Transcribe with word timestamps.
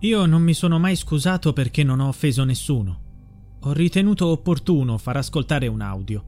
Io 0.00 0.26
non 0.26 0.42
mi 0.42 0.54
sono 0.54 0.78
mai 0.78 0.94
scusato 0.94 1.52
perché 1.52 1.82
non 1.82 1.98
ho 1.98 2.06
offeso 2.06 2.44
nessuno. 2.44 3.00
Ho 3.62 3.72
ritenuto 3.72 4.28
opportuno 4.28 4.96
far 4.96 5.16
ascoltare 5.16 5.66
un 5.66 5.80
audio. 5.80 6.24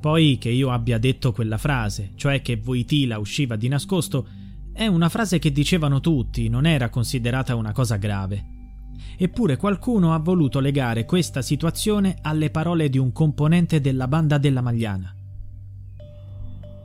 Poi 0.00 0.38
che 0.38 0.50
io 0.50 0.70
abbia 0.70 0.98
detto 0.98 1.32
quella 1.32 1.58
frase, 1.58 2.12
cioè 2.14 2.42
che 2.42 2.56
Voitila 2.56 3.18
usciva 3.18 3.56
di 3.56 3.66
nascosto, 3.66 4.28
è 4.72 4.86
una 4.86 5.08
frase 5.08 5.40
che 5.40 5.50
dicevano 5.50 6.00
tutti, 6.00 6.48
non 6.48 6.64
era 6.64 6.90
considerata 6.90 7.56
una 7.56 7.72
cosa 7.72 7.96
grave. 7.96 8.46
Eppure 9.16 9.56
qualcuno 9.56 10.14
ha 10.14 10.18
voluto 10.18 10.60
legare 10.60 11.04
questa 11.04 11.42
situazione 11.42 12.18
alle 12.22 12.50
parole 12.50 12.88
di 12.88 12.98
un 12.98 13.10
componente 13.10 13.80
della 13.80 14.06
banda 14.06 14.38
della 14.38 14.60
Magliana. 14.60 15.12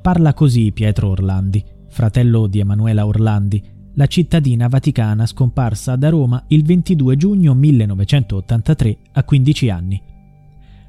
Parla 0.02 0.34
così 0.34 0.72
Pietro 0.72 1.10
Orlandi, 1.10 1.64
fratello 1.90 2.48
di 2.48 2.60
Emanuela 2.60 3.06
Orlandi, 3.06 3.76
la 3.98 4.06
cittadina 4.06 4.68
vaticana 4.68 5.26
scomparsa 5.26 5.96
da 5.96 6.10
Roma 6.10 6.44
il 6.50 6.64
22 6.64 7.18
giugno 7.18 7.56
1983 7.56 8.98
a 9.14 9.24
15 9.24 9.70
anni. 9.70 10.02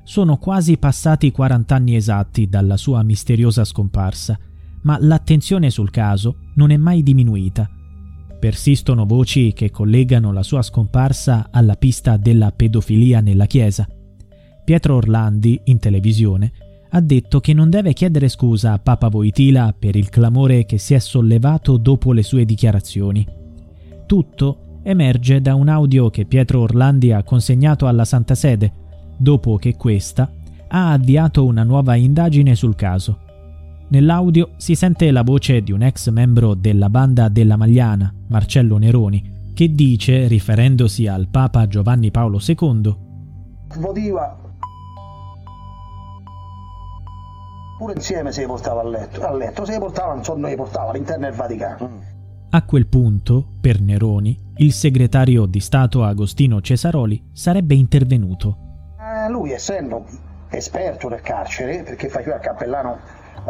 Sono 0.05 0.37
quasi 0.37 0.77
passati 0.77 1.31
40 1.31 1.75
anni 1.75 1.97
esatti 1.97 2.48
dalla 2.48 2.77
sua 2.77 3.03
misteriosa 3.03 3.65
scomparsa, 3.65 4.39
ma 4.83 4.98
l'attenzione 5.00 5.70
sul 5.70 5.91
caso 5.91 6.50
non 6.56 6.70
è 6.70 6.77
mai 6.77 7.03
diminuita. 7.03 7.69
Persistono 8.39 9.06
voci 9.06 9.55
che 9.55 9.70
collegano 9.70 10.31
la 10.31 10.43
sua 10.43 10.61
scomparsa 10.61 11.48
alla 11.50 11.77
pista 11.77 12.19
della 12.19 12.53
pedofilia 12.53 13.20
nella 13.20 13.47
Chiesa. 13.47 13.89
Pietro 14.65 14.97
Orlandi, 14.97 15.59
in 15.65 15.78
televisione, 15.78 16.53
ha 16.91 17.00
detto 17.00 17.41
che 17.41 17.53
non 17.53 17.70
deve 17.70 17.92
chiedere 17.92 18.28
scusa 18.28 18.72
a 18.72 18.78
Papa 18.78 19.08
Voitila 19.08 19.75
per 19.78 19.97
il 19.97 20.08
clamore 20.08 20.64
che 20.64 20.78
si 20.78 20.94
è 20.94 20.98
sollevato 20.98 21.77
dopo 21.77 22.12
le 22.12 22.22
sue 22.22 22.44
dichiarazioni. 22.44 23.27
Tutto 24.06 24.81
emerge 24.83 25.41
da 25.41 25.55
un 25.55 25.69
audio 25.69 26.09
che 26.09 26.25
Pietro 26.25 26.61
Orlandi 26.61 27.12
ha 27.12 27.22
consegnato 27.22 27.86
alla 27.86 28.05
Santa 28.05 28.34
Sede, 28.34 28.72
dopo 29.16 29.56
che 29.56 29.77
questa 29.77 30.31
ha 30.69 30.92
avviato 30.92 31.44
una 31.44 31.62
nuova 31.62 31.94
indagine 31.94 32.55
sul 32.55 32.75
caso. 32.75 33.19
Nell'audio 33.91 34.50
si 34.56 34.75
sente 34.75 35.11
la 35.11 35.22
voce 35.22 35.62
di 35.62 35.72
un 35.72 35.83
ex 35.83 36.11
membro 36.11 36.55
della 36.55 36.91
banda 36.91 37.28
della 37.28 37.56
Magliana, 37.56 38.12
Marcello 38.28 38.77
Neroni, 38.78 39.36
che 39.55 39.75
dice, 39.75 40.27
riferendosi 40.27 41.06
al 41.06 41.28
Papa 41.28 41.66
Giovanni 41.66 42.11
Paolo 42.11 42.39
II, 42.47 43.06
Votiva 43.77 44.48
pure 47.79 47.93
insieme 47.95 48.33
se 48.33 48.41
li 48.41 48.47
portava 48.47 48.81
a 48.81 48.84
letto, 48.84 49.25
a 49.25 49.33
letto 49.33 49.65
se 49.65 49.73
li 49.73 49.79
portava, 49.79 50.15
insomma, 50.15 50.48
li 50.48 50.57
portava 50.57 50.91
all'interno 50.91 51.27
del 51.27 51.34
Vaticano. 51.34 51.89
Mm. 51.89 52.01
A 52.51 52.65
quel 52.65 52.87
punto, 52.89 53.47
per 53.61 53.81
Neroni, 53.81 54.37
il 54.57 54.73
segretario 54.73 55.47
di 55.47 55.61
Stato 55.61 56.03
Agostino 56.03 56.61
Cesaroli 56.61 57.31
sarebbe 57.33 57.75
intervenuto. 57.75 58.56
Eh, 58.99 59.31
lui, 59.31 59.53
essendo 59.53 60.05
esperto 60.51 61.09
del 61.09 61.21
carcere, 61.21 61.83
perché 61.84 62.09
fa 62.09 62.21
più 62.21 62.33
al 62.33 62.41
cappellano 62.41 62.99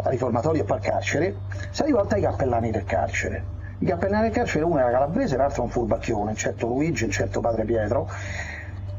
riformatorio 0.03 0.61
e 0.61 0.65
poi 0.65 0.77
al 0.77 0.83
carcere, 0.83 1.35
si 1.71 1.81
è 1.81 1.85
rivolto 1.85 2.15
ai 2.15 2.21
cappellani 2.21 2.69
del 2.69 2.83
carcere. 2.83 3.43
I 3.79 3.85
cappellani 3.85 4.23
del 4.23 4.31
carcere, 4.31 4.65
uno 4.65 4.77
era 4.77 4.91
calabrese, 4.91 5.37
l'altro 5.37 5.63
un 5.63 5.69
furbacchione, 5.69 6.29
un 6.29 6.35
certo 6.35 6.67
Luigi, 6.67 7.05
un 7.05 7.11
certo 7.11 7.39
padre 7.39 7.65
Pietro, 7.65 8.07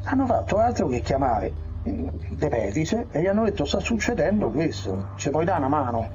hanno 0.04 0.26
fatto 0.26 0.58
altro 0.58 0.88
che 0.88 1.00
chiamare 1.00 1.52
De 1.82 2.48
Pedis 2.48 2.92
e 3.10 3.22
gli 3.22 3.26
hanno 3.26 3.44
detto 3.44 3.64
sta 3.64 3.80
succedendo 3.80 4.50
questo, 4.50 5.08
ci 5.16 5.30
puoi 5.30 5.44
dare 5.44 5.60
una 5.60 5.68
mano. 5.68 6.08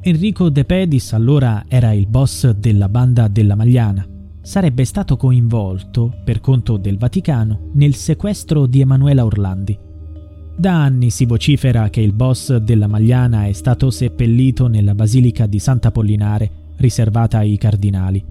Enrico 0.00 0.48
De 0.48 0.64
Pedis 0.64 1.12
allora 1.12 1.64
era 1.68 1.92
il 1.92 2.08
boss 2.08 2.50
della 2.50 2.88
banda 2.88 3.28
della 3.28 3.54
Magliana. 3.54 4.04
Sarebbe 4.40 4.84
stato 4.84 5.16
coinvolto, 5.16 6.12
per 6.24 6.40
conto 6.40 6.76
del 6.76 6.98
Vaticano, 6.98 7.70
nel 7.74 7.94
sequestro 7.94 8.66
di 8.66 8.80
Emanuela 8.80 9.24
Orlandi. 9.24 9.78
Da 10.56 10.82
anni 10.82 11.10
si 11.10 11.24
vocifera 11.24 11.88
che 11.88 12.00
il 12.00 12.12
boss 12.12 12.56
della 12.56 12.88
Magliana 12.88 13.46
è 13.46 13.52
stato 13.52 13.90
seppellito 13.90 14.66
nella 14.66 14.96
basilica 14.96 15.46
di 15.46 15.60
Sant'Apollinare, 15.60 16.50
riservata 16.78 17.38
ai 17.38 17.56
cardinali. 17.56 18.24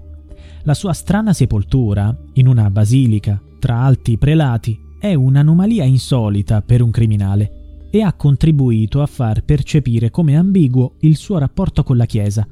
La 0.63 0.73
sua 0.73 0.91
strana 0.91 1.31
sepoltura, 1.31 2.13
in 2.33 2.47
una 2.47 2.69
basilica, 2.69 3.41
tra 3.59 3.79
alti 3.79 4.17
prelati, 4.17 4.77
è 5.01 5.15
un'anomalia 5.15 5.83
insolita 5.83 6.61
per 6.61 6.83
un 6.83 6.91
criminale 6.91 7.87
e 7.89 8.03
ha 8.03 8.13
contribuito 8.13 9.01
a 9.01 9.07
far 9.07 9.43
percepire 9.43 10.11
come 10.11 10.37
ambiguo 10.37 10.97
il 10.99 11.15
suo 11.15 11.39
rapporto 11.39 11.81
con 11.81 11.97
la 11.97 12.05
Chiesa. 12.05 12.47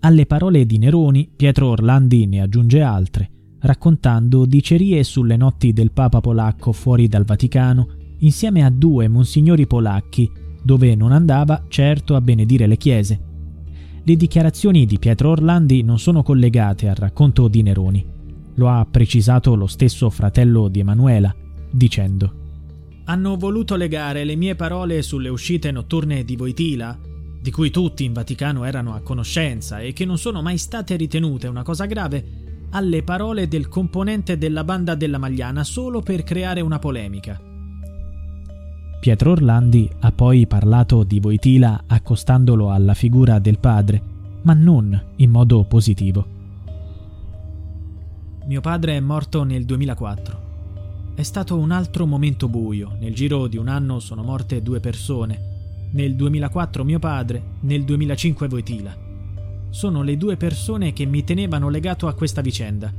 Alle 0.00 0.26
parole 0.26 0.66
di 0.66 0.78
Neroni, 0.78 1.30
Pietro 1.36 1.68
Orlandi 1.68 2.26
ne 2.26 2.40
aggiunge 2.40 2.82
altre, 2.82 3.30
raccontando 3.60 4.44
dicerie 4.44 5.04
sulle 5.04 5.36
notti 5.36 5.72
del 5.72 5.92
Papa 5.92 6.20
polacco 6.20 6.72
fuori 6.72 7.06
dal 7.06 7.24
Vaticano, 7.24 7.90
insieme 8.18 8.64
a 8.64 8.70
due 8.70 9.06
monsignori 9.06 9.68
polacchi, 9.68 10.28
dove 10.60 10.96
non 10.96 11.12
andava 11.12 11.66
certo 11.68 12.16
a 12.16 12.20
benedire 12.20 12.66
le 12.66 12.76
chiese. 12.76 13.20
Le 14.02 14.16
dichiarazioni 14.16 14.84
di 14.84 14.98
Pietro 14.98 15.30
Orlandi 15.30 15.84
non 15.84 16.00
sono 16.00 16.24
collegate 16.24 16.88
al 16.88 16.96
racconto 16.96 17.46
di 17.46 17.62
Neroni. 17.62 18.04
Lo 18.54 18.68
ha 18.68 18.84
precisato 18.84 19.54
lo 19.54 19.68
stesso 19.68 20.10
fratello 20.10 20.66
di 20.66 20.80
Emanuela, 20.80 21.32
dicendo 21.70 22.32
Hanno 23.04 23.36
voluto 23.36 23.76
legare 23.76 24.24
le 24.24 24.36
mie 24.36 24.54
parole 24.54 25.02
sulle 25.02 25.28
uscite 25.28 25.70
notturne 25.70 26.24
di 26.24 26.36
Voitila, 26.36 26.98
di 27.40 27.50
cui 27.50 27.70
tutti 27.70 28.04
in 28.04 28.12
Vaticano 28.12 28.64
erano 28.64 28.94
a 28.94 29.00
conoscenza 29.00 29.80
e 29.80 29.92
che 29.92 30.04
non 30.04 30.18
sono 30.18 30.42
mai 30.42 30.58
state 30.58 30.96
ritenute 30.96 31.46
una 31.46 31.62
cosa 31.62 31.86
grave, 31.86 32.46
alle 32.70 33.02
parole 33.02 33.48
del 33.48 33.68
componente 33.68 34.36
della 34.36 34.64
banda 34.64 34.94
della 34.94 35.18
Magliana 35.18 35.64
solo 35.64 36.00
per 36.00 36.22
creare 36.22 36.60
una 36.60 36.78
polemica. 36.78 37.40
Pietro 39.00 39.30
Orlandi 39.30 39.88
ha 40.00 40.12
poi 40.12 40.46
parlato 40.46 41.04
di 41.04 41.20
Voitila 41.20 41.84
accostandolo 41.86 42.70
alla 42.72 42.94
figura 42.94 43.38
del 43.38 43.58
padre, 43.58 44.02
ma 44.42 44.54
non 44.54 45.00
in 45.16 45.30
modo 45.30 45.64
positivo. 45.64 46.36
Mio 48.46 48.60
padre 48.60 48.96
è 48.96 49.00
morto 49.00 49.44
nel 49.44 49.64
2004. 49.64 50.47
È 51.18 51.24
stato 51.24 51.58
un 51.58 51.72
altro 51.72 52.06
momento 52.06 52.48
buio. 52.48 52.96
Nel 53.00 53.12
giro 53.12 53.48
di 53.48 53.56
un 53.56 53.66
anno 53.66 53.98
sono 53.98 54.22
morte 54.22 54.62
due 54.62 54.78
persone. 54.78 55.88
Nel 55.94 56.14
2004 56.14 56.84
mio 56.84 57.00
padre, 57.00 57.56
nel 57.62 57.82
2005 57.82 58.46
Voitila. 58.46 58.96
Sono 59.68 60.02
le 60.02 60.16
due 60.16 60.36
persone 60.36 60.92
che 60.92 61.06
mi 61.06 61.24
tenevano 61.24 61.70
legato 61.70 62.06
a 62.06 62.14
questa 62.14 62.40
vicenda. 62.40 62.94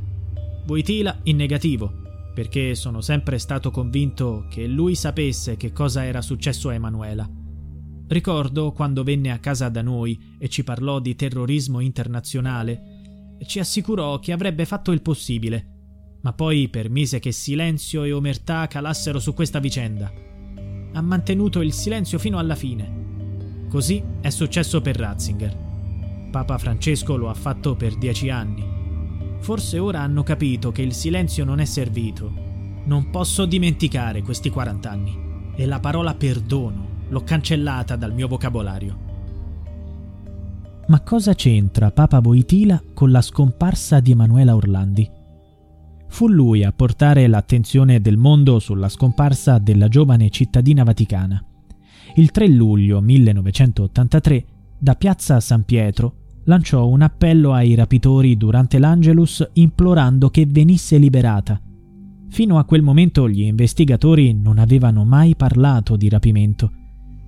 Voitila 0.65 1.17
in 1.23 1.37
negativo, 1.37 1.93
perché 2.33 2.75
sono 2.75 2.99
sempre 2.99 3.37
stato 3.37 3.71
convinto 3.71 4.47
che 4.49 4.67
lui 4.67 4.95
sapesse 4.95 5.55
che 5.55 5.71
cosa 5.71 6.03
era 6.03 6.21
successo 6.21 6.67
a 6.67 6.73
Emanuela. 6.73 7.25
Ricordo 8.05 8.73
quando 8.73 9.03
venne 9.03 9.31
a 9.31 9.39
casa 9.39 9.69
da 9.69 9.81
noi 9.81 10.35
e 10.37 10.49
ci 10.49 10.65
parlò 10.65 10.99
di 10.99 11.15
terrorismo 11.15 11.79
internazionale, 11.79 13.37
ci 13.45 13.59
assicurò 13.59 14.19
che 14.19 14.33
avrebbe 14.33 14.65
fatto 14.65 14.91
il 14.91 15.01
possibile 15.01 15.78
ma 16.21 16.33
poi 16.33 16.67
permise 16.69 17.19
che 17.19 17.31
silenzio 17.31 18.03
e 18.03 18.11
omertà 18.11 18.67
calassero 18.67 19.19
su 19.19 19.33
questa 19.33 19.59
vicenda. 19.59 20.11
Ha 20.91 21.01
mantenuto 21.01 21.61
il 21.61 21.71
silenzio 21.71 22.19
fino 22.19 22.37
alla 22.37 22.55
fine. 22.55 23.67
Così 23.69 24.03
è 24.19 24.29
successo 24.29 24.81
per 24.81 24.97
Ratzinger. 24.97 25.67
Papa 26.31 26.57
Francesco 26.57 27.15
lo 27.15 27.29
ha 27.29 27.33
fatto 27.33 27.75
per 27.75 27.95
dieci 27.95 28.29
anni. 28.29 28.77
Forse 29.39 29.79
ora 29.79 30.01
hanno 30.01 30.23
capito 30.23 30.71
che 30.71 30.81
il 30.81 30.93
silenzio 30.93 31.45
non 31.45 31.59
è 31.59 31.65
servito. 31.65 32.31
Non 32.85 33.09
posso 33.11 33.45
dimenticare 33.45 34.21
questi 34.21 34.49
40 34.49 34.89
anni. 34.89 35.27
E 35.55 35.65
la 35.65 35.79
parola 35.79 36.15
perdono 36.15 36.87
l'ho 37.09 37.23
cancellata 37.23 37.95
dal 37.95 38.13
mio 38.13 38.27
vocabolario. 38.27 39.07
Ma 40.87 41.01
cosa 41.01 41.33
c'entra 41.33 41.91
Papa 41.91 42.19
Voitila 42.19 42.81
con 42.93 43.11
la 43.11 43.21
scomparsa 43.21 43.99
di 43.99 44.11
Emanuela 44.11 44.55
Orlandi? 44.55 45.17
Fu 46.09 46.27
lui 46.27 46.63
a 46.63 46.73
portare 46.73 47.27
l'attenzione 47.27 48.01
del 48.01 48.17
mondo 48.17 48.59
sulla 48.59 48.89
scomparsa 48.89 49.57
della 49.57 49.87
giovane 49.87 50.29
cittadina 50.29 50.83
vaticana. 50.83 51.41
Il 52.15 52.31
3 52.31 52.47
luglio 52.49 52.99
1983, 52.99 54.45
da 54.77 54.95
piazza 54.95 55.39
San 55.39 55.63
Pietro, 55.63 56.15
lanciò 56.45 56.87
un 56.87 57.01
appello 57.03 57.53
ai 57.53 57.75
rapitori 57.75 58.35
durante 58.35 58.79
l'Angelus 58.79 59.47
implorando 59.53 60.29
che 60.29 60.45
venisse 60.45 60.97
liberata. 60.97 61.61
Fino 62.29 62.57
a 62.57 62.65
quel 62.65 62.81
momento 62.81 63.29
gli 63.29 63.41
investigatori 63.41 64.33
non 64.33 64.57
avevano 64.57 65.05
mai 65.05 65.35
parlato 65.35 65.95
di 65.95 66.09
rapimento. 66.09 66.71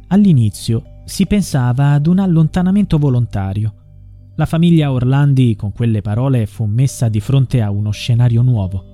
All'inizio 0.07 0.83
si 1.05 1.25
pensava 1.25 1.91
ad 1.91 2.07
un 2.07 2.19
allontanamento 2.19 2.97
volontario. 2.97 3.75
La 4.35 4.45
famiglia 4.45 4.91
Orlandi 4.91 5.55
con 5.55 5.73
quelle 5.73 6.01
parole 6.01 6.45
fu 6.45 6.65
messa 6.65 7.09
di 7.09 7.19
fronte 7.19 7.61
a 7.61 7.69
uno 7.69 7.91
scenario 7.91 8.41
nuovo. 8.41 8.85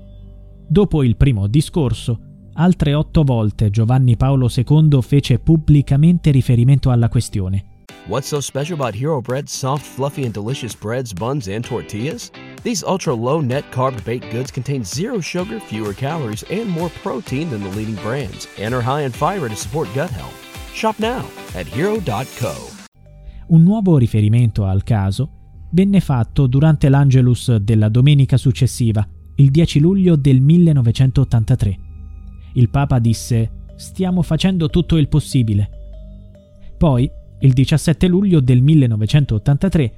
Dopo 0.67 1.03
il 1.03 1.15
primo 1.15 1.47
discorso, 1.47 2.19
altre 2.53 2.93
otto 2.93 3.23
volte 3.23 3.69
Giovanni 3.69 4.17
Paolo 4.17 4.49
II 4.53 5.01
fece 5.01 5.39
pubblicamente 5.39 6.31
riferimento 6.31 6.89
alla 6.89 7.07
questione. 7.07 7.75
What's 8.07 8.27
so 8.27 8.39
special 8.39 8.79
about 8.79 8.95
Hero 8.95 9.21
Bread's 9.21 9.51
soft, 9.51 9.85
fluffy, 9.85 10.23
and 10.23 10.33
delicious 10.33 10.73
breads, 10.73 11.13
buns, 11.13 11.47
and 11.47 11.63
tortillas? 11.63 12.31
These 12.63 12.83
ultra 12.83 13.13
low 13.13 13.41
net 13.41 13.69
carb 13.69 14.01
baked 14.03 14.31
goods 14.31 14.49
contain 14.49 14.83
zero 14.83 15.19
sugar, 15.19 15.59
fewer 15.59 15.93
calories, 15.93 16.43
and 16.49 16.69
more 16.69 16.89
protein 17.03 17.49
than 17.49 17.61
the 17.61 17.75
leading 17.75 17.95
brands, 18.01 18.47
and 18.57 18.73
are 18.73 18.81
high 18.81 19.01
in 19.01 19.11
fiber 19.11 19.49
to 19.49 19.55
support 19.55 19.93
gut 19.93 20.09
health. 20.09 20.33
Shop 20.73 20.97
now 20.99 21.25
at 21.53 21.67
hero.co. 21.67 22.76
Un 23.47 23.63
nuovo 23.63 23.97
riferimento 23.97 24.65
al 24.65 24.83
caso 24.83 25.29
venne 25.71 26.01
fatto 26.01 26.47
durante 26.47 26.89
l'Angelus 26.89 27.55
della 27.55 27.88
domenica 27.88 28.35
successiva, 28.35 29.07
il 29.35 29.51
10 29.51 29.79
luglio 29.79 30.17
del 30.17 30.41
1983. 30.41 31.79
Il 32.55 32.69
Papa 32.69 32.99
disse: 32.99 33.51
Stiamo 33.75 34.21
facendo 34.21 34.69
tutto 34.69 34.97
il 34.97 35.07
possibile. 35.07 35.69
Poi 36.77 37.09
il 37.39 37.53
17 37.53 38.07
luglio 38.07 38.41
del 38.41 38.61
1983 38.61 39.94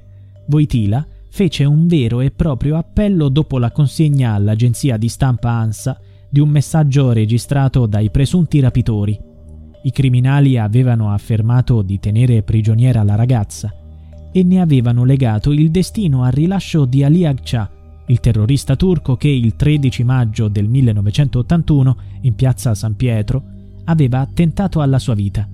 Voitila 0.46 1.04
fece 1.28 1.64
un 1.64 1.86
vero 1.86 2.20
e 2.20 2.30
proprio 2.30 2.76
appello 2.76 3.28
dopo 3.28 3.58
la 3.58 3.72
consegna 3.72 4.34
all'agenzia 4.34 4.96
di 4.96 5.08
stampa 5.08 5.50
ANSA 5.50 5.98
di 6.28 6.38
un 6.38 6.48
messaggio 6.48 7.12
registrato 7.12 7.86
dai 7.86 8.10
presunti 8.10 8.60
rapitori. 8.60 9.29
I 9.82 9.90
criminali 9.92 10.58
avevano 10.58 11.10
affermato 11.12 11.82
di 11.82 11.98
tenere 11.98 12.42
prigioniera 12.42 13.02
la 13.02 13.14
ragazza 13.14 13.72
e 14.32 14.42
ne 14.42 14.60
avevano 14.60 15.04
legato 15.04 15.52
il 15.52 15.70
destino 15.70 16.22
al 16.22 16.32
rilascio 16.32 16.84
di 16.84 17.02
Ali 17.02 17.24
Agca, 17.24 17.70
il 18.06 18.20
terrorista 18.20 18.76
turco 18.76 19.16
che 19.16 19.28
il 19.28 19.56
13 19.56 20.04
maggio 20.04 20.48
del 20.48 20.68
1981 20.68 21.96
in 22.22 22.34
piazza 22.34 22.74
San 22.74 22.96
Pietro 22.96 23.42
aveva 23.84 24.20
attentato 24.20 24.80
alla 24.80 24.98
sua 24.98 25.14
vita. 25.14 25.48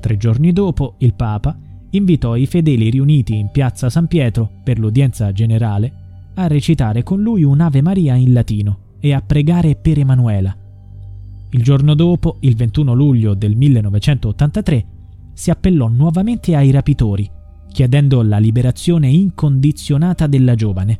Tre 0.00 0.16
giorni 0.16 0.52
dopo, 0.52 0.94
il 0.98 1.14
Papa 1.14 1.58
invitò 1.90 2.36
i 2.36 2.46
fedeli 2.46 2.90
riuniti 2.90 3.36
in 3.36 3.50
piazza 3.50 3.90
San 3.90 4.06
Pietro 4.06 4.50
per 4.62 4.78
l'udienza 4.78 5.32
generale 5.32 6.04
a 6.34 6.46
recitare 6.46 7.02
con 7.02 7.22
lui 7.22 7.42
un'Ave 7.42 7.82
Maria 7.82 8.14
in 8.14 8.32
latino 8.32 8.78
e 9.00 9.12
a 9.12 9.20
pregare 9.20 9.76
per 9.76 9.98
Emanuela. 9.98 10.56
Il 11.50 11.62
giorno 11.62 11.94
dopo, 11.94 12.36
il 12.40 12.56
21 12.56 12.92
luglio 12.92 13.34
del 13.34 13.56
1983, 13.56 14.86
si 15.32 15.50
appellò 15.50 15.88
nuovamente 15.88 16.56
ai 16.56 16.70
rapitori, 16.70 17.30
chiedendo 17.70 18.22
la 18.22 18.38
liberazione 18.38 19.08
incondizionata 19.08 20.26
della 20.26 20.54
giovane. 20.54 20.98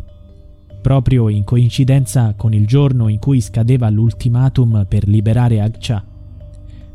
Proprio 0.83 1.29
in 1.29 1.43
coincidenza 1.43 2.35
con 2.37 2.53
il 2.53 2.67
giorno 2.67 3.09
in 3.09 3.19
cui 3.19 3.41
scadeva 3.41 3.91
l'ultimatum 3.91 4.87
per 4.89 5.09
liberare 5.09 5.61
Agcha. 5.61 6.05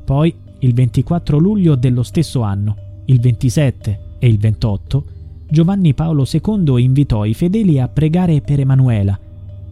Poi 0.05 0.33
il 0.59 0.73
24 0.73 1.37
luglio 1.37 1.75
dello 1.75 2.03
stesso 2.03 2.41
anno, 2.41 2.75
il 3.05 3.19
27 3.19 3.99
e 4.19 4.27
il 4.27 4.37
28, 4.37 5.05
Giovanni 5.49 5.93
Paolo 5.93 6.25
II 6.31 6.81
invitò 6.81 7.25
i 7.25 7.33
fedeli 7.33 7.79
a 7.79 7.89
pregare 7.89 8.39
per 8.39 8.59
Emanuela 8.61 9.19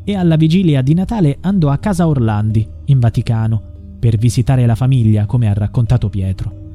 e 0.03 0.15
alla 0.15 0.35
vigilia 0.35 0.81
di 0.81 0.93
Natale 0.93 1.37
andò 1.41 1.69
a 1.69 1.77
casa 1.77 2.07
Orlandi, 2.07 2.67
in 2.85 2.99
Vaticano, 2.99 3.69
per 4.00 4.18
visitare 4.18 4.66
la 4.66 4.75
famiglia, 4.75 5.25
come 5.25 5.50
ha 5.50 5.54
raccontato 5.54 6.10
Pietro. 6.10 6.68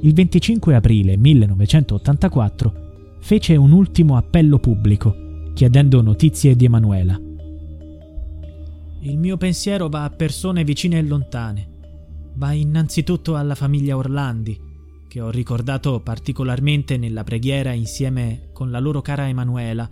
Il 0.00 0.12
25 0.12 0.74
aprile 0.74 1.16
1984 1.16 3.16
fece 3.20 3.56
un 3.56 3.70
ultimo 3.70 4.16
appello 4.16 4.58
pubblico, 4.58 5.50
chiedendo 5.54 6.02
notizie 6.02 6.56
di 6.56 6.64
Emanuela. 6.64 7.18
Il 9.00 9.18
mio 9.18 9.36
pensiero 9.36 9.88
va 9.88 10.04
a 10.04 10.10
persone 10.10 10.64
vicine 10.64 10.98
e 10.98 11.02
lontane 11.02 11.70
va 12.34 12.52
innanzitutto 12.52 13.36
alla 13.36 13.54
famiglia 13.54 13.96
Orlandi, 13.96 14.58
che 15.08 15.20
ho 15.20 15.30
ricordato 15.30 16.00
particolarmente 16.00 16.96
nella 16.96 17.24
preghiera 17.24 17.72
insieme 17.72 18.48
con 18.52 18.70
la 18.70 18.78
loro 18.78 19.02
cara 19.02 19.28
Emanuela, 19.28 19.88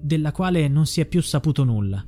della 0.00 0.32
quale 0.32 0.68
non 0.68 0.86
si 0.86 1.00
è 1.00 1.06
più 1.06 1.22
saputo 1.22 1.64
nulla. 1.64 2.04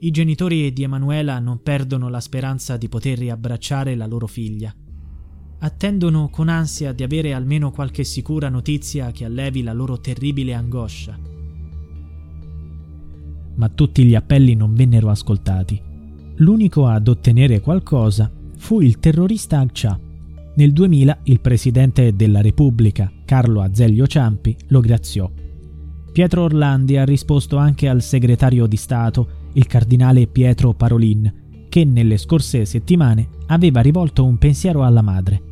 I 0.00 0.12
genitori 0.12 0.72
di 0.72 0.84
Emanuela 0.84 1.40
non 1.40 1.60
perdono 1.60 2.08
la 2.08 2.20
speranza 2.20 2.76
di 2.76 2.88
poter 2.88 3.18
riabbracciare 3.18 3.96
la 3.96 4.06
loro 4.06 4.28
figlia. 4.28 4.72
Attendono 5.58 6.28
con 6.28 6.48
ansia 6.48 6.92
di 6.92 7.02
avere 7.02 7.32
almeno 7.32 7.72
qualche 7.72 8.04
sicura 8.04 8.48
notizia 8.48 9.10
che 9.10 9.24
allevi 9.24 9.64
la 9.64 9.72
loro 9.72 9.98
terribile 9.98 10.54
angoscia. 10.54 11.18
Ma 13.56 13.68
tutti 13.70 14.04
gli 14.04 14.14
appelli 14.14 14.54
non 14.54 14.72
vennero 14.72 15.10
ascoltati. 15.10 15.82
L'unico 16.36 16.86
ad 16.86 17.08
ottenere 17.08 17.60
qualcosa 17.60 18.30
fu 18.56 18.80
il 18.80 19.00
terrorista 19.00 19.58
Agcha. 19.58 19.98
Nel 20.54 20.72
2000 20.72 21.18
il 21.24 21.40
presidente 21.40 22.14
della 22.14 22.40
Repubblica, 22.40 23.10
Carlo 23.24 23.62
Azeglio 23.62 24.06
Ciampi, 24.06 24.56
lo 24.68 24.78
graziò. 24.78 25.28
Pietro 26.12 26.42
Orlandi 26.42 26.96
ha 26.96 27.04
risposto 27.04 27.56
anche 27.56 27.88
al 27.88 28.02
segretario 28.02 28.66
di 28.66 28.76
Stato, 28.76 29.46
il 29.58 29.66
cardinale 29.66 30.28
Pietro 30.28 30.72
Parolin, 30.72 31.66
che 31.68 31.84
nelle 31.84 32.16
scorse 32.16 32.64
settimane 32.64 33.28
aveva 33.48 33.80
rivolto 33.80 34.24
un 34.24 34.38
pensiero 34.38 34.84
alla 34.84 35.02
madre. 35.02 35.42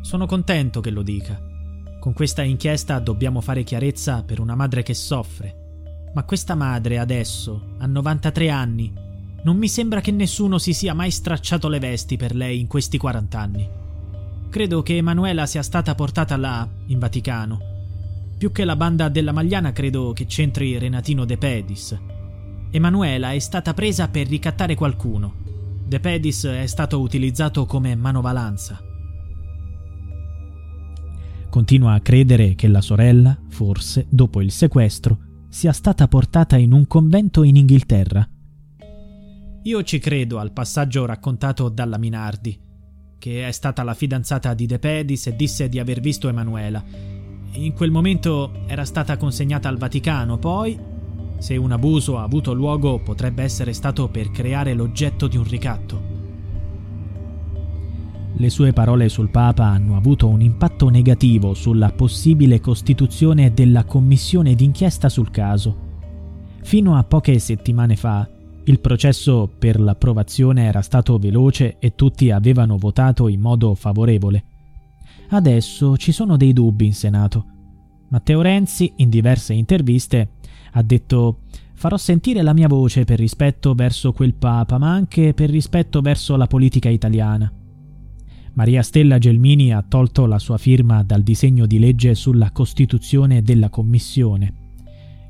Sono 0.00 0.26
contento 0.26 0.80
che 0.80 0.90
lo 0.90 1.02
dica. 1.02 1.40
Con 1.98 2.12
questa 2.12 2.42
inchiesta 2.42 3.00
dobbiamo 3.00 3.40
fare 3.40 3.64
chiarezza 3.64 4.22
per 4.22 4.38
una 4.38 4.54
madre 4.54 4.84
che 4.84 4.94
soffre. 4.94 6.10
Ma 6.14 6.22
questa 6.22 6.54
madre 6.54 6.98
adesso 6.98 7.74
ha 7.78 7.86
93 7.86 8.48
anni 8.48 9.06
non 9.40 9.56
mi 9.56 9.68
sembra 9.68 10.00
che 10.00 10.10
nessuno 10.10 10.58
si 10.58 10.72
sia 10.72 10.94
mai 10.94 11.10
stracciato 11.10 11.68
le 11.68 11.78
vesti 11.78 12.16
per 12.16 12.34
lei 12.34 12.58
in 12.58 12.66
questi 12.66 12.98
40 12.98 13.38
anni. 13.38 13.68
Credo 14.50 14.82
che 14.82 14.96
Emanuela 14.96 15.46
sia 15.46 15.62
stata 15.62 15.94
portata 15.94 16.36
là, 16.36 16.68
in 16.86 16.98
Vaticano. 16.98 17.60
Più 18.36 18.50
che 18.50 18.64
la 18.64 18.76
banda 18.76 19.08
della 19.08 19.32
Magliana 19.32 19.72
credo 19.72 20.12
che 20.12 20.26
c'entri 20.26 20.76
Renatino 20.76 21.24
De 21.24 21.38
Pedis. 21.38 21.98
Emanuela 22.70 23.32
è 23.32 23.38
stata 23.38 23.74
presa 23.74 24.08
per 24.08 24.28
ricattare 24.28 24.74
qualcuno. 24.74 25.34
De 25.86 26.00
Pedis 26.00 26.44
è 26.44 26.66
stato 26.66 27.00
utilizzato 27.00 27.64
come 27.64 27.94
manovalanza. 27.94 28.80
Continua 31.48 31.94
a 31.94 32.00
credere 32.00 32.54
che 32.54 32.68
la 32.68 32.80
sorella, 32.80 33.36
forse, 33.48 34.06
dopo 34.08 34.42
il 34.42 34.50
sequestro, 34.50 35.18
sia 35.48 35.72
stata 35.72 36.06
portata 36.08 36.56
in 36.56 36.72
un 36.72 36.86
convento 36.86 37.42
in 37.42 37.56
Inghilterra 37.56 38.28
io 39.68 39.82
ci 39.82 39.98
credo 39.98 40.38
al 40.38 40.52
passaggio 40.52 41.04
raccontato 41.04 41.68
dalla 41.68 41.98
Minardi, 41.98 42.58
che 43.18 43.46
è 43.46 43.52
stata 43.52 43.82
la 43.82 43.92
fidanzata 43.92 44.54
di 44.54 44.64
De 44.64 44.78
Pedis 44.78 45.26
e 45.26 45.36
disse 45.36 45.68
di 45.68 45.78
aver 45.78 46.00
visto 46.00 46.26
Emanuela. 46.26 46.82
In 47.52 47.74
quel 47.74 47.90
momento 47.90 48.64
era 48.66 48.86
stata 48.86 49.18
consegnata 49.18 49.68
al 49.68 49.76
Vaticano, 49.76 50.38
poi, 50.38 50.78
se 51.38 51.56
un 51.56 51.72
abuso 51.72 52.18
ha 52.18 52.22
avuto 52.22 52.52
luogo, 52.52 52.98
potrebbe 52.98 53.42
essere 53.42 53.72
stato 53.72 54.08
per 54.08 54.30
creare 54.30 54.74
l'oggetto 54.74 55.26
di 55.26 55.36
un 55.36 55.44
ricatto. 55.44 56.16
Le 58.40 58.50
sue 58.50 58.72
parole 58.72 59.08
sul 59.08 59.30
Papa 59.30 59.64
hanno 59.64 59.96
avuto 59.96 60.28
un 60.28 60.40
impatto 60.40 60.88
negativo 60.88 61.54
sulla 61.54 61.90
possibile 61.90 62.60
costituzione 62.60 63.52
della 63.52 63.84
commissione 63.84 64.54
d'inchiesta 64.54 65.08
sul 65.08 65.30
caso. 65.30 65.86
Fino 66.62 66.96
a 66.96 67.02
poche 67.02 67.38
settimane 67.38 67.96
fa, 67.96 68.28
il 68.64 68.80
processo 68.80 69.50
per 69.58 69.80
l'approvazione 69.80 70.66
era 70.66 70.82
stato 70.82 71.18
veloce 71.18 71.78
e 71.78 71.94
tutti 71.94 72.30
avevano 72.30 72.76
votato 72.76 73.26
in 73.26 73.40
modo 73.40 73.74
favorevole. 73.74 74.44
Adesso 75.30 75.96
ci 75.96 76.12
sono 76.12 76.36
dei 76.36 76.52
dubbi 76.52 76.86
in 76.86 76.94
Senato. 76.94 77.44
Matteo 78.08 78.40
Renzi, 78.40 78.92
in 78.96 79.08
diverse 79.08 79.52
interviste, 79.52 80.28
ha 80.78 80.82
detto 80.82 81.40
farò 81.74 81.96
sentire 81.96 82.42
la 82.42 82.52
mia 82.52 82.68
voce 82.68 83.04
per 83.04 83.18
rispetto 83.18 83.74
verso 83.74 84.12
quel 84.12 84.34
Papa, 84.34 84.78
ma 84.78 84.92
anche 84.92 85.34
per 85.34 85.50
rispetto 85.50 86.00
verso 86.00 86.36
la 86.36 86.46
politica 86.46 86.88
italiana. 86.88 87.52
Maria 88.54 88.82
Stella 88.82 89.18
Gelmini 89.18 89.72
ha 89.72 89.84
tolto 89.86 90.26
la 90.26 90.38
sua 90.38 90.58
firma 90.58 91.04
dal 91.04 91.22
disegno 91.22 91.66
di 91.66 91.78
legge 91.78 92.14
sulla 92.14 92.50
costituzione 92.50 93.42
della 93.42 93.68
Commissione. 93.68 94.54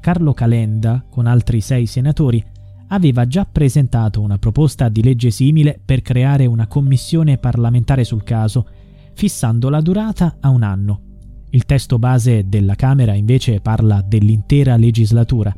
Carlo 0.00 0.32
Calenda, 0.32 1.04
con 1.10 1.26
altri 1.26 1.60
sei 1.60 1.84
senatori, 1.84 2.42
aveva 2.88 3.26
già 3.26 3.44
presentato 3.44 4.22
una 4.22 4.38
proposta 4.38 4.88
di 4.88 5.02
legge 5.02 5.30
simile 5.30 5.78
per 5.84 6.00
creare 6.00 6.46
una 6.46 6.66
commissione 6.66 7.36
parlamentare 7.36 8.04
sul 8.04 8.24
caso, 8.24 8.66
fissando 9.12 9.68
la 9.68 9.82
durata 9.82 10.36
a 10.40 10.48
un 10.48 10.62
anno. 10.62 11.07
Il 11.50 11.64
testo 11.64 11.98
base 11.98 12.48
della 12.48 12.74
Camera 12.74 13.14
invece 13.14 13.60
parla 13.60 14.02
dell'intera 14.02 14.76
legislatura. 14.76 15.54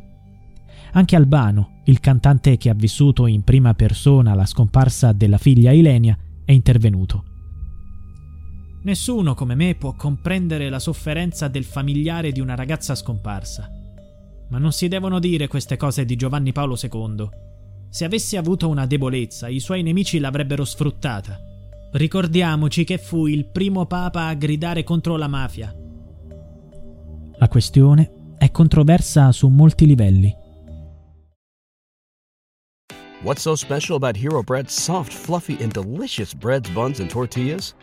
Anche 0.93 1.17
Albano, 1.17 1.81
il 1.85 1.99
cantante 2.01 2.57
che 2.57 2.71
ha 2.71 2.75
vissuto 2.75 3.27
in 3.27 3.43
prima 3.43 3.75
persona 3.75 4.35
la 4.35 4.47
scomparsa 4.47 5.13
della 5.13 5.39
figlia 5.39 5.73
Ilenia, 5.73 6.17
è 6.45 6.53
intervenuto. 6.53 7.25
Nessuno 8.83 9.35
come 9.35 9.55
me 9.55 9.75
può 9.75 9.95
comprendere 9.95 10.71
la 10.71 10.79
sofferenza 10.79 11.49
del 11.49 11.65
familiare 11.65 12.33
di 12.33 12.41
una 12.41 12.55
ragazza 12.55 12.95
scomparsa. 12.95 13.69
Ma 14.49 14.59
non 14.59 14.73
si 14.73 14.89
devono 14.89 15.19
dire 15.19 15.49
queste 15.49 15.77
cose 15.77 16.05
di 16.05 16.17
Giovanni 16.17 16.53
Paolo 16.53 16.77
II. 16.81 17.29
Se 17.91 18.05
avessi 18.05 18.37
avuto 18.37 18.69
una 18.69 18.87
debolezza, 18.87 19.49
i 19.49 19.61
suoi 19.61 19.83
nemici 19.83 20.19
l'avrebbero 20.19 20.65
sfruttata. 20.65 21.50
Ricordiamoci 21.93 22.85
che 22.85 22.99
fu 22.99 23.27
il 23.27 23.47
primo 23.47 23.85
papa 23.87 24.27
a 24.27 24.35
gridare 24.35 24.85
contro 24.85 25.17
la 25.17 25.27
mafia. 25.27 25.75
La 27.39 27.49
questione 27.49 28.35
è 28.39 28.51
controversa 28.53 29.33
su 29.33 29.49
molti 29.49 29.87
livelli. 29.87 30.33
What's 33.23 33.43
so 33.43 33.55
special 33.57 33.97
about 33.97 34.17
Hero 34.17 34.43
Bread's 34.43 34.73
soft, 34.73 35.13
fluffy, 35.13 35.59
and 35.61 35.73
delicious 35.73 36.33
breads, 36.33 36.71
buns, 36.71 37.01
and 37.01 37.11
tortillas? 37.11 37.75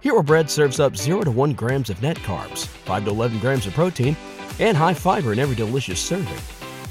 Hero 0.00 0.22
Bread 0.22 0.48
serves 0.48 0.78
up 0.78 0.96
0 0.96 1.24
to 1.24 1.30
1 1.30 1.54
grams 1.54 1.90
of 1.90 2.00
net 2.00 2.16
carbs, 2.18 2.66
5 2.86 3.04
to 3.04 3.10
11 3.10 3.40
grams 3.40 3.66
of 3.66 3.74
protein, 3.74 4.16
and 4.60 4.76
high 4.76 4.94
fiber 4.94 5.32
in 5.32 5.38
every 5.38 5.56
delicious 5.56 5.98
serving. 5.98 6.38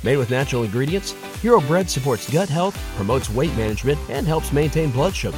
Made 0.03 0.17
with 0.17 0.29
natural 0.29 0.63
ingredients, 0.63 1.15
Hero 1.41 1.61
Bread 1.61 1.89
supports 1.89 2.29
gut 2.29 2.49
health, 2.49 2.77
promotes 2.95 3.29
weight 3.29 3.55
management, 3.55 3.97
and 4.09 4.27
helps 4.27 4.51
maintain 4.51 4.91
blood 4.91 5.15
sugar. 5.15 5.37